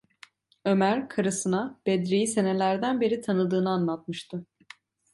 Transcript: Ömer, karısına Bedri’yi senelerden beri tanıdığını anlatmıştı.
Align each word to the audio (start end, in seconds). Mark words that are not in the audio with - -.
Ömer, 0.65 1.09
karısına 1.09 1.79
Bedri’yi 1.85 2.27
senelerden 2.27 3.01
beri 3.01 3.21
tanıdığını 3.21 3.69
anlatmıştı. 3.69 4.45